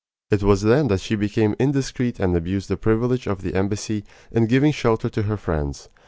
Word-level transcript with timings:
It 0.31 0.41
was 0.41 0.63
then 0.63 0.87
that 0.87 0.99
she 0.99 1.15
became 1.15 1.53
indiscreet 1.59 2.19
and 2.19 2.35
abused 2.35 2.69
the 2.69 2.75
privilege 2.75 3.27
of 3.27 3.43
the 3.43 3.53
embassy 3.53 4.03
in 4.31 4.47
giving 4.47 4.71
shelter 4.71 5.09
to 5.11 5.21
her 5.21 5.37
friends. 5.37 5.89